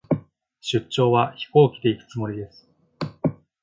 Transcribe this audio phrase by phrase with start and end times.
[0.61, 2.67] 出張は、飛行機で行くつもりです。